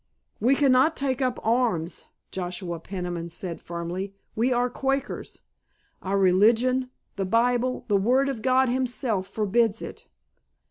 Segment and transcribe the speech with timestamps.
[0.39, 4.15] "We cannot take up arms," Joshua Peniman said firmly.
[4.35, 5.43] "We are Quakers.
[6.01, 10.07] Our religion, the Bible, the Word of God Himself forbids it."